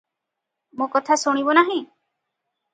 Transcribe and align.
ମୋ’ 0.81 0.87
କଥା 0.95 1.19
ଶୁଣିବୁ 1.25 1.57
ନାହିଁ? 1.61 1.81